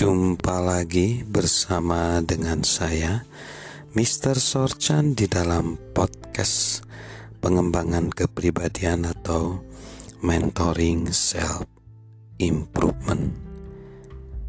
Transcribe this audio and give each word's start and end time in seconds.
Jumpa 0.00 0.64
lagi 0.64 1.20
bersama 1.28 2.24
dengan 2.24 2.64
saya 2.64 3.20
Mr. 3.92 4.32
Sorchan 4.40 5.12
di 5.12 5.28
dalam 5.28 5.76
podcast 5.92 6.88
pengembangan 7.44 8.08
kepribadian 8.08 9.04
atau 9.04 9.60
mentoring 10.24 11.12
self 11.12 11.68
improvement. 12.40 13.28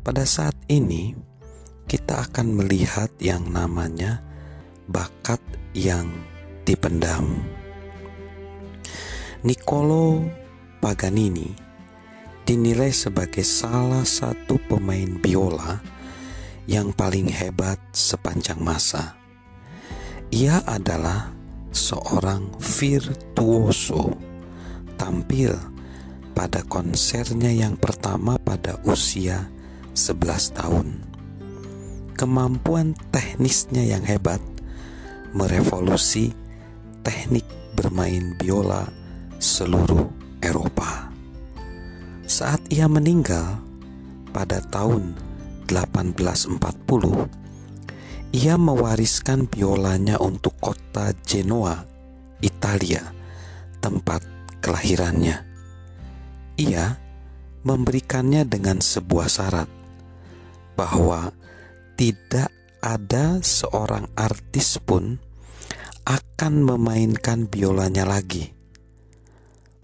Pada 0.07 0.24
saat 0.24 0.56
ini 0.71 1.20
kita 1.83 2.32
akan 2.32 2.56
melihat 2.56 3.11
yang 3.20 3.43
namanya 3.52 4.24
bakat 4.88 5.43
yang 5.75 6.07
dipendam. 6.64 7.28
Niccolo 9.43 10.32
Paganini 10.79 11.71
dinilai 12.45 12.89
sebagai 12.89 13.45
salah 13.45 14.04
satu 14.04 14.57
pemain 14.69 15.18
biola 15.19 15.81
yang 16.69 16.93
paling 16.95 17.29
hebat 17.29 17.77
sepanjang 17.91 18.59
masa. 18.61 19.17
Ia 20.31 20.64
adalah 20.64 21.27
seorang 21.75 22.55
virtuoso 22.59 24.15
tampil 24.95 25.51
pada 26.31 26.64
konsernya 26.64 27.51
yang 27.51 27.75
pertama 27.75 28.39
pada 28.39 28.79
usia 28.87 29.51
11 29.92 30.55
tahun. 30.55 30.87
Kemampuan 32.16 32.95
teknisnya 33.11 33.83
yang 33.97 34.05
hebat 34.08 34.39
merevolusi 35.36 36.31
teknik 37.03 37.44
bermain 37.75 38.36
biola 38.39 38.88
seluruh 39.42 40.08
Eropa. 40.39 41.11
Saat 42.42 42.73
ia 42.73 42.89
meninggal 42.89 43.61
pada 44.34 44.66
tahun 44.73 45.14
1840, 45.70 46.58
ia 48.33 48.58
mewariskan 48.58 49.45
biolanya 49.45 50.17
untuk 50.17 50.58
kota 50.58 51.14
Genoa, 51.22 51.86
Italia, 52.42 53.14
tempat 53.78 54.25
kelahirannya. 54.58 55.38
Ia 56.58 56.98
memberikannya 57.61 58.50
dengan 58.50 58.81
sebuah 58.81 59.30
syarat 59.30 59.70
bahwa 60.73 61.38
tidak 61.94 62.50
ada 62.81 63.38
seorang 63.45 64.09
artis 64.17 64.81
pun 64.81 65.22
akan 66.09 66.53
memainkan 66.66 67.45
biolanya 67.45 68.09
lagi. 68.09 68.50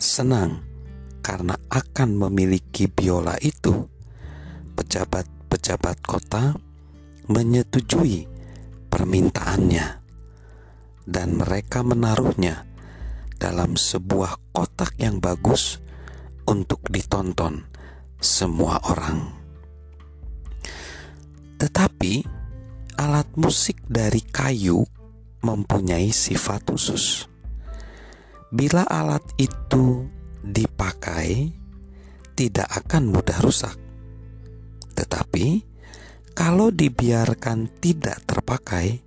Senang 0.02 0.77
karena 1.28 1.60
akan 1.68 2.16
memiliki 2.16 2.88
biola 2.88 3.36
itu, 3.44 3.84
pejabat-pejabat 4.80 6.00
kota 6.00 6.56
menyetujui 7.28 8.24
permintaannya, 8.88 9.88
dan 11.04 11.36
mereka 11.36 11.84
menaruhnya 11.84 12.64
dalam 13.36 13.76
sebuah 13.76 14.56
kotak 14.56 14.96
yang 15.04 15.20
bagus 15.20 15.84
untuk 16.48 16.80
ditonton 16.88 17.68
semua 18.24 18.80
orang. 18.88 19.28
Tetapi 21.60 22.24
alat 22.96 23.28
musik 23.36 23.84
dari 23.84 24.24
kayu 24.24 24.80
mempunyai 25.44 26.08
sifat 26.08 26.72
khusus. 26.72 27.28
Bila 28.48 28.88
alat 28.88 29.28
itu 29.36 30.08
dipakai 30.54 31.52
tidak 32.38 32.70
akan 32.86 33.10
mudah 33.12 33.40
rusak. 33.42 33.76
Tetapi 34.94 35.46
kalau 36.38 36.70
dibiarkan 36.70 37.82
tidak 37.82 38.22
terpakai, 38.30 39.02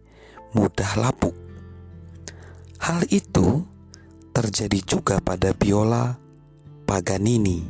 mudah 0.50 0.98
lapuk. 0.98 1.38
Hal 2.82 3.06
itu 3.06 3.62
terjadi 4.34 4.80
juga 4.82 5.22
pada 5.22 5.54
biola 5.54 6.18
Paganini. 6.90 7.62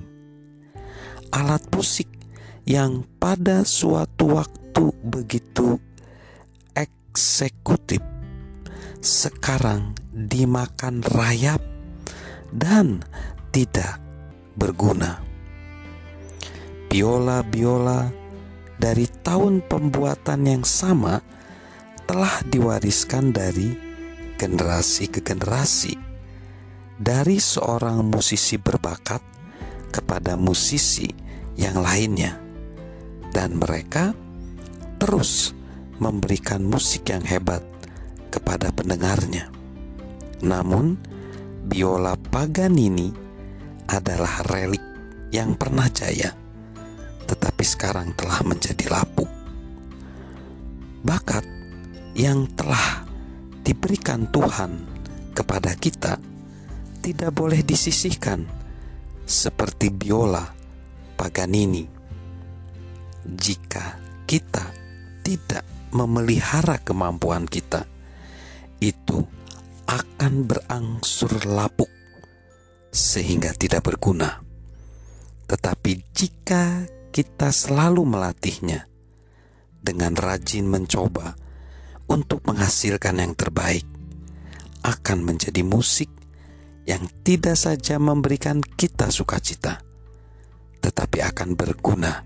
Alat 1.29 1.61
musik 1.77 2.09
yang 2.65 3.05
pada 3.21 3.69
suatu 3.69 4.41
waktu 4.41 4.85
begitu 5.05 5.77
eksekutif 6.73 8.01
sekarang 9.05 9.93
dimakan 10.13 11.05
rayap 11.05 11.61
dan 12.53 13.05
tidak 13.51 13.99
berguna. 14.55 15.23
Biola-biola 16.91 18.11
dari 18.79 19.07
tahun 19.07 19.63
pembuatan 19.67 20.41
yang 20.47 20.65
sama 20.67 21.23
telah 22.07 22.43
diwariskan 22.51 23.31
dari 23.31 23.71
generasi 24.35 25.07
ke 25.07 25.23
generasi 25.23 25.95
dari 26.99 27.39
seorang 27.39 28.03
musisi 28.03 28.59
berbakat 28.59 29.23
kepada 29.95 30.35
musisi 30.35 31.07
yang 31.55 31.79
lainnya 31.79 32.35
dan 33.31 33.55
mereka 33.55 34.11
terus 34.99 35.55
memberikan 36.03 36.65
musik 36.65 37.09
yang 37.13 37.23
hebat 37.23 37.63
kepada 38.33 38.73
pendengarnya. 38.73 39.49
Namun, 40.41 40.97
biola 41.69 42.17
Paganini 42.17 43.30
adalah 43.91 44.47
relik 44.47 44.83
yang 45.35 45.59
pernah 45.59 45.91
jaya, 45.91 46.31
tetapi 47.27 47.65
sekarang 47.67 48.15
telah 48.15 48.39
menjadi 48.47 48.87
lapuk. 48.87 49.27
Bakat 51.03 51.43
yang 52.15 52.47
telah 52.55 53.03
diberikan 53.67 54.31
Tuhan 54.31 54.79
kepada 55.35 55.75
kita 55.75 56.23
tidak 57.03 57.31
boleh 57.35 57.67
disisihkan 57.67 58.47
seperti 59.27 59.91
biola 59.91 60.45
Paganini. 61.19 61.85
Jika 63.27 63.99
kita 64.25 64.65
tidak 65.27 65.67
memelihara 65.91 66.79
kemampuan 66.81 67.45
kita, 67.45 67.85
itu 68.81 69.21
akan 69.91 70.33
berangsur 70.47 71.31
lapuk 71.51 72.00
sehingga 72.91 73.55
tidak 73.55 73.87
berguna. 73.87 74.43
Tetapi 75.47 76.15
jika 76.15 76.87
kita 77.11 77.51
selalu 77.51 78.07
melatihnya 78.07 78.87
dengan 79.83 80.15
rajin 80.15 80.67
mencoba 80.67 81.35
untuk 82.07 82.43
menghasilkan 82.47 83.19
yang 83.23 83.35
terbaik, 83.35 83.87
akan 84.83 85.19
menjadi 85.27 85.61
musik 85.63 86.09
yang 86.89 87.07
tidak 87.23 87.55
saja 87.55 88.01
memberikan 88.01 88.65
kita 88.65 89.13
sukacita, 89.13 89.85
tetapi 90.81 91.23
akan 91.23 91.55
berguna 91.55 92.25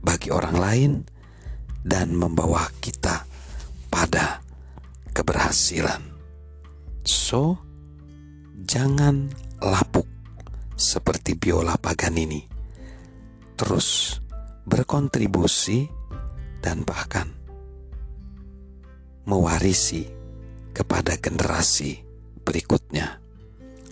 bagi 0.00 0.32
orang 0.32 0.56
lain 0.56 0.92
dan 1.84 2.14
membawa 2.14 2.68
kita 2.80 3.26
pada 3.90 4.40
keberhasilan. 5.12 6.00
So, 7.02 7.58
jangan 8.64 9.32
lapuk 9.60 10.08
seperti 10.76 11.36
biola 11.36 11.76
Paganini, 11.76 12.40
terus 13.56 14.16
berkontribusi 14.64 15.88
dan 16.64 16.84
bahkan 16.84 17.28
mewarisi 19.28 20.08
kepada 20.72 21.16
generasi 21.20 22.00
berikutnya. 22.40 23.20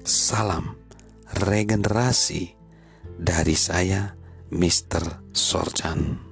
Salam 0.08 0.72
regenerasi 1.36 2.56
dari 3.20 3.56
saya, 3.58 4.16
Mr. 4.48 5.28
Sorjan. 5.36 6.27